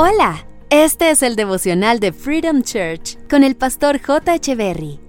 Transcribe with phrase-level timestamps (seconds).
[0.00, 4.38] Hola, este es el devocional de Freedom Church con el pastor J.
[4.54, 5.00] Berry.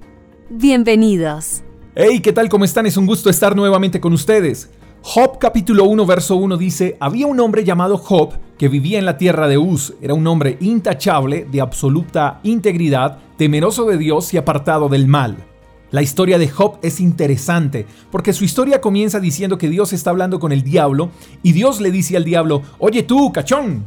[0.49, 1.61] Bienvenidos.
[1.93, 2.49] Hey, ¿qué tal?
[2.49, 2.87] ¿Cómo están?
[2.87, 4.71] Es un gusto estar nuevamente con ustedes.
[5.03, 9.19] Job capítulo 1 verso 1 dice, había un hombre llamado Job que vivía en la
[9.19, 9.93] tierra de Uz.
[10.01, 15.37] Era un hombre intachable, de absoluta integridad, temeroso de Dios y apartado del mal.
[15.91, 20.39] La historia de Job es interesante porque su historia comienza diciendo que Dios está hablando
[20.39, 21.09] con el diablo
[21.43, 23.85] y Dios le dice al diablo, oye tú, cachón,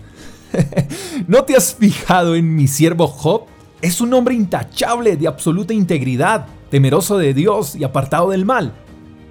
[1.27, 3.47] ¿no te has fijado en mi siervo Job?
[3.80, 8.73] Es un hombre intachable, de absoluta integridad, temeroso de Dios y apartado del mal.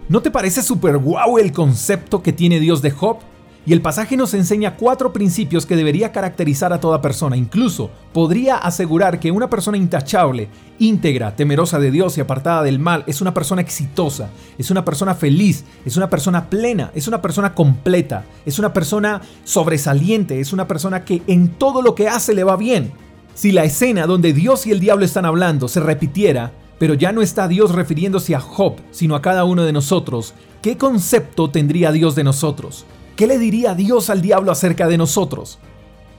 [0.10, 3.20] ¿No te parece súper guau el concepto que tiene Dios de Job?
[3.64, 7.38] Y el pasaje nos enseña cuatro principios que debería caracterizar a toda persona.
[7.38, 13.04] Incluso podría asegurar que una persona intachable, íntegra, temerosa de Dios y apartada del mal
[13.06, 17.54] es una persona exitosa, es una persona feliz, es una persona plena, es una persona
[17.54, 22.44] completa, es una persona sobresaliente, es una persona que en todo lo que hace le
[22.44, 22.92] va bien.
[23.36, 27.22] Si la escena donde Dios y el diablo están hablando se repitiera, pero ya no
[27.22, 32.16] está Dios refiriéndose a Job, sino a cada uno de nosotros, ¿qué concepto tendría Dios
[32.16, 32.86] de nosotros?
[33.16, 35.60] ¿Qué le diría Dios al diablo acerca de nosotros?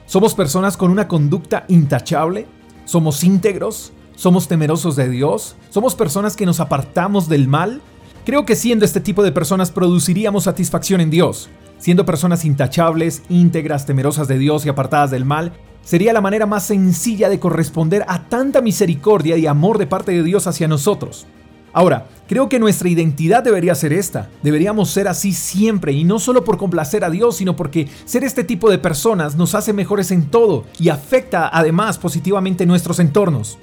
[0.05, 2.45] ¿Somos personas con una conducta intachable?
[2.85, 3.93] ¿Somos íntegros?
[4.15, 5.55] ¿Somos temerosos de Dios?
[5.69, 7.81] ¿Somos personas que nos apartamos del mal?
[8.25, 11.49] Creo que siendo este tipo de personas produciríamos satisfacción en Dios.
[11.77, 16.63] Siendo personas intachables, íntegras, temerosas de Dios y apartadas del mal, sería la manera más
[16.63, 21.27] sencilla de corresponder a tanta misericordia y amor de parte de Dios hacia nosotros.
[21.73, 24.29] Ahora, creo que nuestra identidad debería ser esta.
[24.43, 28.43] Deberíamos ser así siempre y no solo por complacer a Dios, sino porque ser este
[28.43, 33.57] tipo de personas nos hace mejores en todo y afecta además positivamente nuestros entornos.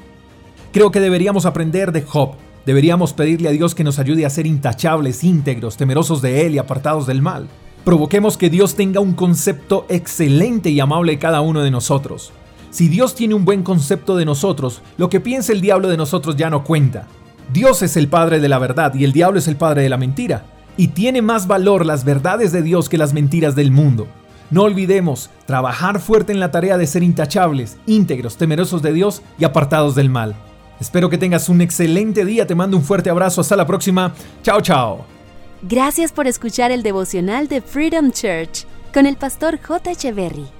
[0.72, 2.32] Creo que deberíamos aprender de Job.
[2.66, 6.58] Deberíamos pedirle a Dios que nos ayude a ser intachables, íntegros, temerosos de Él y
[6.58, 7.48] apartados del mal.
[7.84, 12.32] Provoquemos que Dios tenga un concepto excelente y amable de cada uno de nosotros.
[12.70, 16.36] Si Dios tiene un buen concepto de nosotros, lo que piense el diablo de nosotros
[16.36, 17.08] ya no cuenta.
[17.52, 19.96] Dios es el Padre de la verdad y el diablo es el Padre de la
[19.96, 20.44] mentira.
[20.76, 24.06] Y tiene más valor las verdades de Dios que las mentiras del mundo.
[24.50, 29.44] No olvidemos trabajar fuerte en la tarea de ser intachables, íntegros, temerosos de Dios y
[29.44, 30.36] apartados del mal.
[30.80, 34.60] Espero que tengas un excelente día, te mando un fuerte abrazo, hasta la próxima, chao
[34.60, 35.04] chao.
[35.62, 39.90] Gracias por escuchar el devocional de Freedom Church con el pastor J.
[39.90, 40.59] Echeverry.